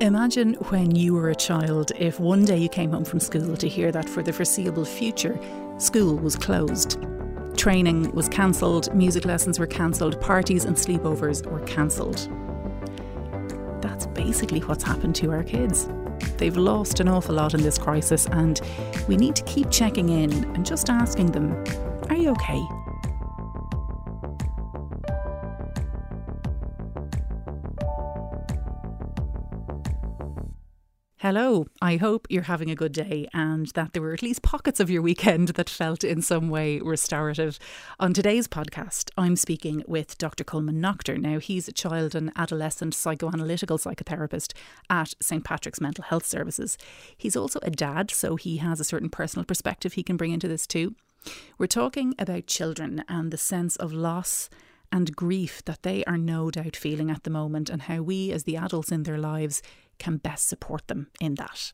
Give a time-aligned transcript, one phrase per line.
[0.00, 3.68] Imagine when you were a child if one day you came home from school to
[3.68, 5.36] hear that for the foreseeable future,
[5.78, 7.02] school was closed.
[7.56, 12.28] Training was cancelled, music lessons were cancelled, parties and sleepovers were cancelled.
[13.82, 15.88] That's basically what's happened to our kids.
[16.36, 18.60] They've lost an awful lot in this crisis, and
[19.08, 21.64] we need to keep checking in and just asking them,
[22.08, 22.62] Are you okay?
[31.22, 31.66] Hello.
[31.82, 34.88] I hope you're having a good day and that there were at least pockets of
[34.88, 37.58] your weekend that felt in some way restorative.
[37.98, 40.44] On today's podcast, I'm speaking with Dr.
[40.44, 41.18] Colman Noctor.
[41.20, 44.52] Now, he's a child and adolescent psychoanalytical psychotherapist
[44.88, 45.42] at St.
[45.42, 46.78] Patrick's Mental Health Services.
[47.16, 50.46] He's also a dad, so he has a certain personal perspective he can bring into
[50.46, 50.94] this too.
[51.58, 54.48] We're talking about children and the sense of loss
[54.92, 58.44] and grief that they are no doubt feeling at the moment, and how we, as
[58.44, 59.62] the adults in their lives,
[59.98, 61.72] can best support them in that.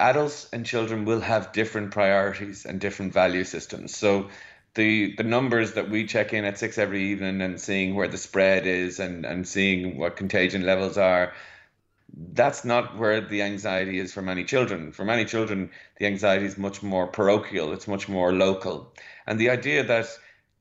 [0.00, 3.96] Adults and children will have different priorities and different value systems.
[3.96, 4.28] So,
[4.74, 8.18] the the numbers that we check in at six every evening and seeing where the
[8.18, 11.32] spread is and and seeing what contagion levels are
[12.34, 14.92] that's not where the anxiety is for many children.
[14.92, 18.92] For many children, the anxiety is much more parochial, it's much more local.
[19.26, 20.06] And the idea that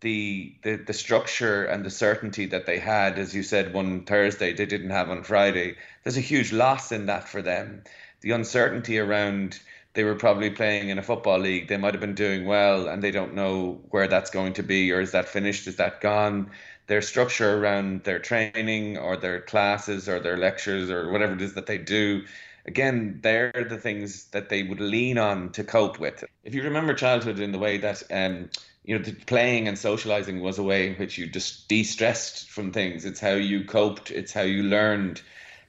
[0.02, 4.54] the, the the structure and the certainty that they had, as you said, one Thursday
[4.54, 5.76] they didn't have on Friday.
[6.04, 7.84] There's a huge loss in that for them.
[8.22, 9.60] The uncertainty around
[9.94, 11.68] they were probably playing in a football league.
[11.68, 14.92] They might have been doing well, and they don't know where that's going to be,
[14.92, 15.68] or is that finished?
[15.68, 16.52] Is that gone?
[16.88, 21.56] Their structure around their training, or their classes, or their lectures, or whatever it is
[21.56, 22.24] that they do.
[22.66, 26.24] Again, they're the things that they would lean on to cope with.
[26.44, 28.50] If you remember childhood in the way that um,
[28.84, 33.06] you know, playing and socializing was a way in which you just de-stressed from things.
[33.06, 34.12] It's how you coped.
[34.12, 35.22] It's how you learned.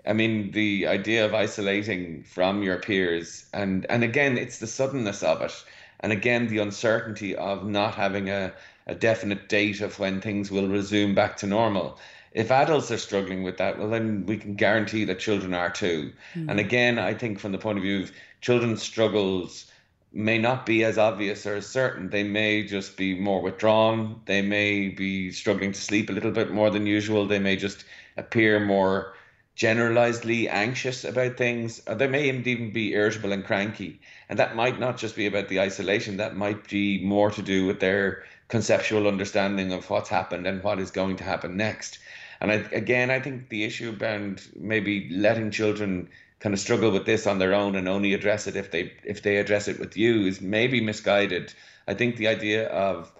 [0.07, 5.23] I mean, the idea of isolating from your peers, and and again, it's the suddenness
[5.23, 5.53] of it,
[6.01, 8.53] and again, the uncertainty of not having a,
[8.87, 11.99] a definite date of when things will resume back to normal.
[12.33, 16.13] If adults are struggling with that, well, then we can guarantee that children are too.
[16.35, 16.51] Mm.
[16.51, 19.71] And again, I think from the point of view of children's struggles
[20.13, 22.11] may not be as obvious or as certain.
[22.11, 24.21] They may just be more withdrawn.
[24.27, 27.27] They may be struggling to sleep a little bit more than usual.
[27.27, 27.85] They may just
[28.17, 29.15] appear more
[29.57, 31.81] generalizedly anxious about things.
[31.87, 34.01] Or they may even be irritable and cranky.
[34.29, 37.67] And that might not just be about the isolation, that might be more to do
[37.67, 41.99] with their conceptual understanding of what's happened and what is going to happen next.
[42.41, 46.09] And I, again, I think the issue around maybe letting children
[46.43, 49.23] kind of struggle with this on their own and only address it if they if
[49.23, 51.55] they address it with you is maybe misguided.
[51.87, 53.13] I think the idea of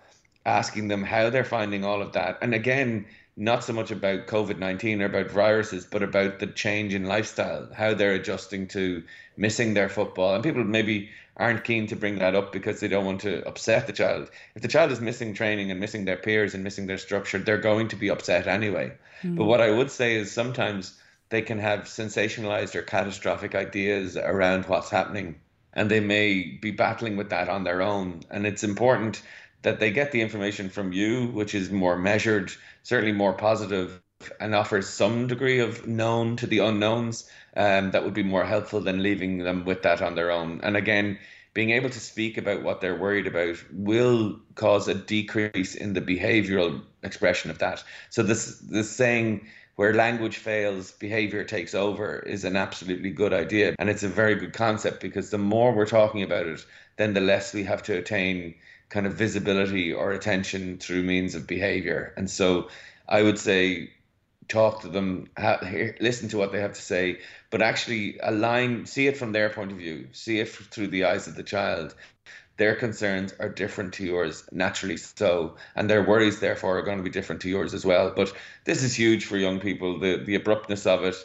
[0.45, 3.07] asking them how they're finding all of that, and again,
[3.37, 7.69] not so much about COVID nineteen or about viruses, but about the change in lifestyle,
[7.73, 9.05] how they're adjusting to
[9.37, 13.07] missing their football, and people maybe aren't keen to bring that up because they don't
[13.07, 14.31] want to upset the child.
[14.57, 17.57] If the child is missing training and missing their peers and missing their structure, they're
[17.57, 18.93] going to be upset anyway.
[19.23, 19.37] Mm.
[19.37, 21.01] But what I would say is sometimes
[21.33, 25.41] they can have sensationalized or catastrophic ideas around what's happening
[25.73, 28.21] and they may be battling with that on their own.
[28.31, 29.23] And it's important
[29.63, 34.03] that they get the information from you which is more measured certainly more positive
[34.41, 38.83] and offers some degree of known to the unknowns um, that would be more helpful
[38.83, 40.61] than leaving them with that on their own.
[40.63, 41.19] And again
[41.55, 46.01] being able to speak about what they're worried about will cause a decrease in the
[46.01, 47.83] behavioral expression of that.
[48.11, 49.47] So this this saying
[49.83, 53.75] where language fails, behavior takes over is an absolutely good idea.
[53.81, 56.65] And it's a very good concept because the more we're talking about it,
[56.99, 58.55] then the less we have to attain
[58.91, 62.15] kind of visibility or attention through means of behavior.
[62.17, 62.69] And so
[63.09, 63.91] I would say
[64.47, 65.27] talk to them,
[66.01, 67.19] listen to what they have to say,
[67.51, 71.27] but actually align, see it from their point of view, see it through the eyes
[71.27, 71.93] of the child,
[72.57, 77.05] their concerns are different to yours, naturally so, and their worries, therefore, are going to
[77.05, 78.13] be different to yours as well.
[78.15, 78.33] But
[78.65, 81.17] this is huge for young people the, the abruptness of it,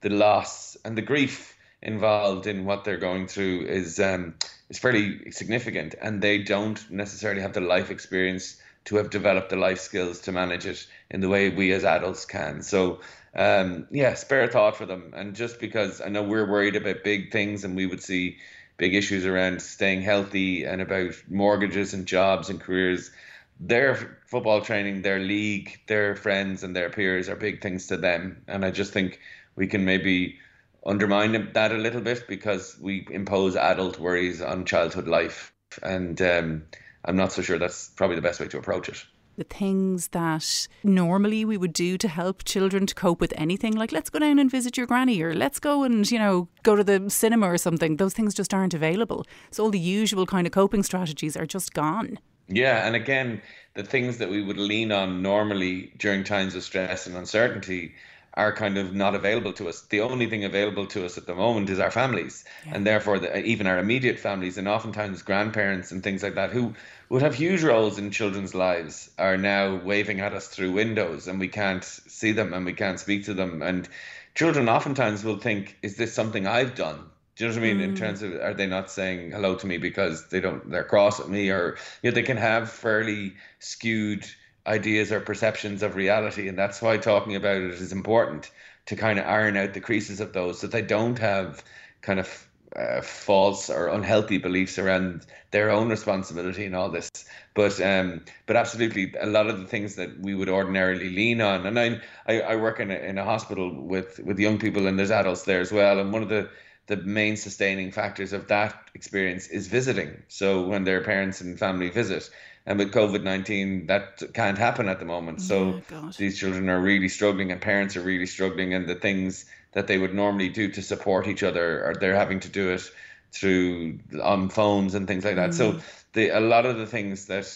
[0.00, 4.34] the loss, and the grief involved in what they're going through is um,
[4.68, 9.56] is fairly significant, and they don't necessarily have the life experience to have developed the
[9.56, 12.62] life skills to manage it in the way we as adults can.
[12.62, 13.00] So,
[13.34, 15.12] um, yeah, spare a thought for them.
[15.14, 18.38] And just because I know we're worried about big things and we would see
[18.76, 23.10] big issues around staying healthy and about mortgages and jobs and careers.
[23.58, 28.42] Their football training, their league, their friends and their peers are big things to them.
[28.46, 29.18] And I just think
[29.54, 30.38] we can maybe
[30.84, 35.52] undermine that a little bit because we impose adult worries on childhood life.
[35.82, 36.64] And um,
[37.04, 39.04] I'm not so sure that's probably the best way to approach it.
[39.36, 43.92] The things that normally we would do to help children to cope with anything, like
[43.92, 46.84] let's go down and visit your granny or let's go and, you know, go to
[46.84, 49.24] the cinema or something, those things just aren't available.
[49.50, 52.18] So all the usual kind of coping strategies are just gone.
[52.48, 53.42] Yeah, and again,
[53.74, 57.94] the things that we would lean on normally during times of stress and uncertainty
[58.36, 59.82] are kind of not available to us.
[59.82, 62.74] The only thing available to us at the moment is our families, yeah.
[62.74, 66.74] and therefore the, even our immediate families, and oftentimes grandparents and things like that, who
[67.08, 71.40] would have huge roles in children's lives, are now waving at us through windows, and
[71.40, 73.62] we can't see them and we can't speak to them.
[73.62, 73.88] And
[74.34, 77.80] children oftentimes will think, "Is this something I've done?" Do you know what I mean?
[77.80, 77.84] Mm.
[77.84, 81.20] In terms of, are they not saying hello to me because they don't, they're cross
[81.20, 84.26] at me, or you know, they can have fairly skewed
[84.66, 86.48] ideas or perceptions of reality.
[86.48, 88.50] And that's why talking about it is important
[88.86, 91.64] to kind of iron out the creases of those so they don't have
[92.02, 97.10] kind of uh, false or unhealthy beliefs around their own responsibility and all this.
[97.54, 101.64] But um, but absolutely, a lot of the things that we would ordinarily lean on,
[101.66, 104.98] and I I, I work in a, in a hospital with with young people, and
[104.98, 105.98] there's adults there as well.
[105.98, 106.50] And one of the
[106.86, 110.22] the main sustaining factors of that experience is visiting.
[110.28, 112.30] So when their parents and family visit,
[112.66, 115.40] and with COVID 19, that can't happen at the moment.
[115.40, 119.46] So oh, these children are really struggling, and parents are really struggling, and the things
[119.72, 122.90] that they would normally do to support each other, or they're having to do it
[123.32, 125.50] through on phones and things like that.
[125.50, 125.54] Mm.
[125.54, 125.80] So
[126.12, 127.46] the a lot of the things that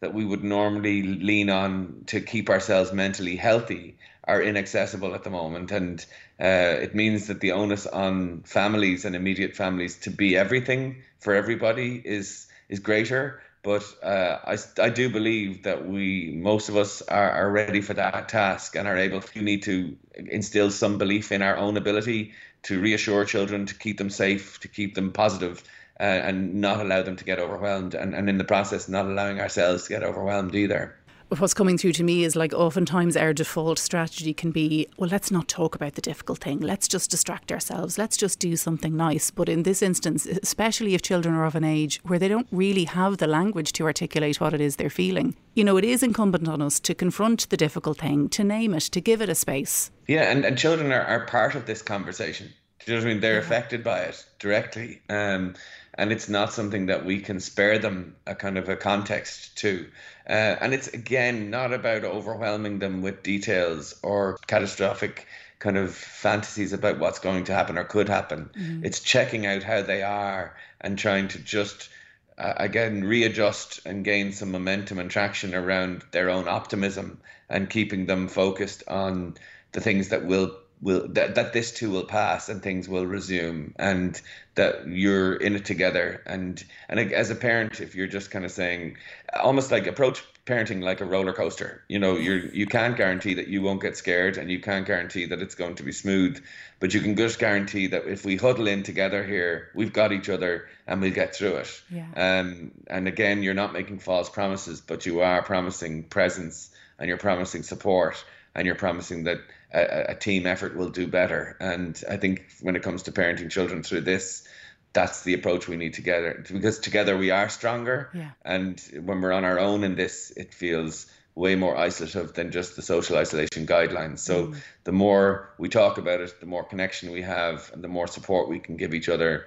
[0.00, 5.30] that we would normally lean on to keep ourselves mentally healthy are inaccessible at the
[5.30, 6.04] moment, and
[6.38, 11.34] uh, it means that the onus on families and immediate families to be everything for
[11.34, 17.02] everybody is is greater but uh, I, I do believe that we, most of us,
[17.02, 19.22] are, are ready for that task and are able.
[19.34, 23.98] We need to instill some belief in our own ability to reassure children, to keep
[23.98, 25.62] them safe, to keep them positive,
[25.98, 27.94] uh, and not allow them to get overwhelmed.
[27.94, 30.96] And, and in the process, not allowing ourselves to get overwhelmed either
[31.38, 35.30] what's coming through to me is like oftentimes our default strategy can be, well, let's
[35.30, 36.58] not talk about the difficult thing.
[36.58, 37.98] Let's just distract ourselves.
[37.98, 39.30] Let's just do something nice.
[39.30, 42.84] But in this instance, especially if children are of an age where they don't really
[42.84, 46.48] have the language to articulate what it is they're feeling, you know, it is incumbent
[46.48, 49.90] on us to confront the difficult thing, to name it, to give it a space.
[50.08, 52.52] Yeah, and, and children are, are part of this conversation.
[52.84, 53.20] Do you know what I mean?
[53.20, 53.40] They're yeah.
[53.40, 55.02] affected by it directly.
[55.08, 55.54] Um,
[56.00, 59.86] and it's not something that we can spare them a kind of a context to.
[60.26, 65.26] Uh, and it's again not about overwhelming them with details or catastrophic
[65.58, 68.48] kind of fantasies about what's going to happen or could happen.
[68.58, 68.86] Mm-hmm.
[68.86, 71.90] It's checking out how they are and trying to just
[72.38, 77.20] uh, again readjust and gain some momentum and traction around their own optimism
[77.50, 79.36] and keeping them focused on
[79.72, 83.74] the things that will will that, that this too will pass and things will resume
[83.78, 84.20] and
[84.54, 86.22] that you're in it together.
[86.26, 88.96] And and as a parent if you're just kind of saying
[89.34, 91.84] almost like approach parenting like a roller coaster.
[91.88, 95.26] You know you're you can't guarantee that you won't get scared and you can't guarantee
[95.26, 96.42] that it's going to be smooth
[96.78, 100.28] but you can just guarantee that if we huddle in together here we've got each
[100.28, 101.82] other and we'll get through it.
[101.90, 102.06] Yeah.
[102.16, 107.18] um, and again you're not making false promises but you are promising presence and you're
[107.18, 108.24] promising support
[108.54, 109.38] and you're promising that
[109.72, 111.56] a, a, team effort will do better.
[111.60, 114.46] And I think when it comes to parenting children through this,
[114.92, 118.10] that's the approach we need together because together we are stronger.
[118.12, 118.30] Yeah.
[118.44, 121.06] And when we're on our own in this, it feels
[121.36, 124.18] way more isolative than just the social isolation guidelines.
[124.18, 124.56] So mm.
[124.84, 128.48] the more we talk about it, the more connection we have, and the more support
[128.48, 129.46] we can give each other,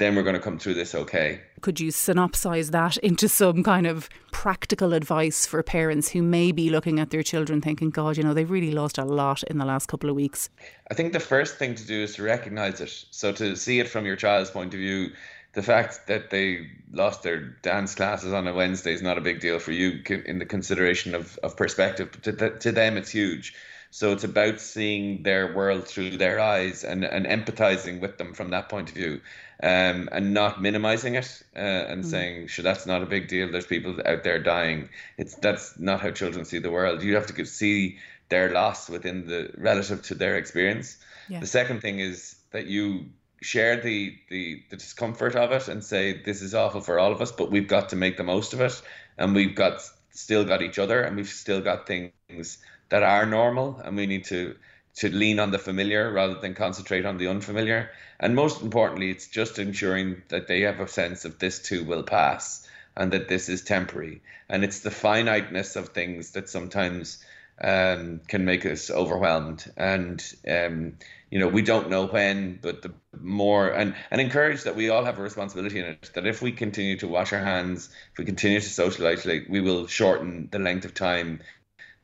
[0.00, 1.40] then we're going to come through this okay.
[1.60, 6.70] Could you synopsize that into some kind of practical advice for parents who may be
[6.70, 9.64] looking at their children thinking, God, you know, they've really lost a lot in the
[9.66, 10.48] last couple of weeks?
[10.90, 13.04] I think the first thing to do is to recognize it.
[13.10, 15.10] So to see it from your child's point of view,
[15.52, 19.40] the fact that they lost their dance classes on a Wednesday is not a big
[19.40, 22.08] deal for you in the consideration of, of perspective.
[22.12, 23.54] But to, to them, it's huge.
[23.90, 28.50] So it's about seeing their world through their eyes and, and empathizing with them from
[28.50, 29.20] that point of view
[29.62, 32.06] um, and not minimizing it uh, and mm.
[32.06, 33.50] saying, sure, that's not a big deal.
[33.50, 34.88] There's people out there dying.
[35.18, 37.02] It's That's not how children see the world.
[37.02, 40.96] You have to see their loss within the relative to their experience.
[41.28, 41.40] Yeah.
[41.40, 43.06] The second thing is that you
[43.42, 47.20] share the, the the discomfort of it and say this is awful for all of
[47.20, 48.80] us, but we've got to make the most of it,
[49.18, 52.58] and we've got still got each other, and we've still got things
[52.90, 54.54] that are normal and we need to
[54.94, 59.28] to lean on the familiar rather than concentrate on the unfamiliar and most importantly it's
[59.28, 63.48] just ensuring that they have a sense of this too will pass and that this
[63.48, 67.24] is temporary and it's the finiteness of things that sometimes
[67.62, 69.70] um, can make us overwhelmed.
[69.76, 70.94] And um,
[71.30, 75.04] you know, we don't know when, but the more and and encourage that we all
[75.04, 76.10] have a responsibility in it.
[76.14, 79.60] That if we continue to wash our hands, if we continue to social isolate, we
[79.60, 81.40] will shorten the length of time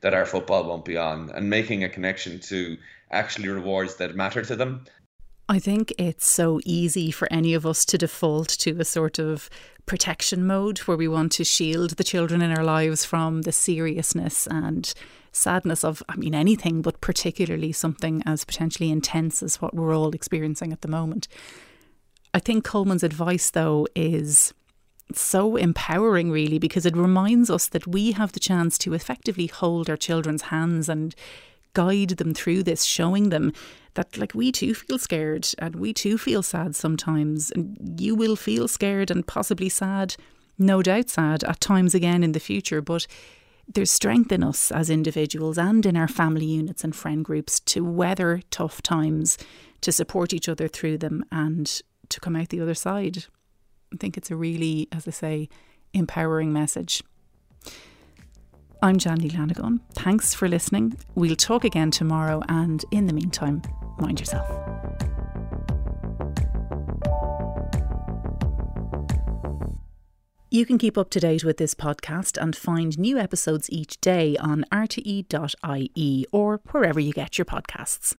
[0.01, 2.77] that our football won't be on, and making a connection to
[3.11, 4.85] actually rewards that matter to them.
[5.49, 9.49] I think it's so easy for any of us to default to a sort of
[9.85, 14.45] protection mode where we want to shield the children in our lives from the seriousness
[14.47, 14.93] and
[15.31, 20.11] sadness of, I mean, anything, but particularly something as potentially intense as what we're all
[20.11, 21.29] experiencing at the moment.
[22.33, 24.53] I think Colman's advice, though, is
[25.13, 29.89] so empowering, really, because it reminds us that we have the chance to effectively hold
[29.89, 31.15] our children's hands and
[31.73, 33.53] guide them through this, showing them
[33.93, 37.51] that, like, we too feel scared and we too feel sad sometimes.
[37.51, 40.15] And you will feel scared and possibly sad,
[40.57, 42.81] no doubt sad, at times again in the future.
[42.81, 43.07] But
[43.67, 47.83] there's strength in us as individuals and in our family units and friend groups to
[47.83, 49.37] weather tough times,
[49.81, 53.25] to support each other through them, and to come out the other side.
[53.93, 55.49] I think it's a really, as I say,
[55.93, 57.03] empowering message.
[58.81, 59.81] I'm Jandy Lanigan.
[59.93, 60.97] Thanks for listening.
[61.15, 63.63] We'll talk again tomorrow, and in the meantime,
[63.97, 64.47] mind yourself.
[70.49, 74.37] You can keep up to date with this podcast and find new episodes each day
[74.37, 78.15] on rte.ie or wherever you get your podcasts.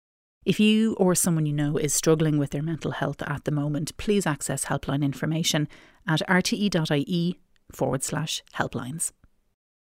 [0.47, 3.97] If you or someone you know is struggling with their mental health at the moment,
[3.97, 5.67] please access helpline information
[6.07, 7.37] at rte.ie
[7.73, 9.11] forward slash helplines.